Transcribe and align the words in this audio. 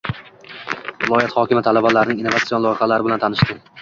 Viloyat 1.03 1.35
hokimi 1.35 1.63
talabalarning 1.67 2.25
innovatsion 2.25 2.65
loyihalari 2.67 3.07
bilan 3.11 3.23
tanishdi 3.27 3.59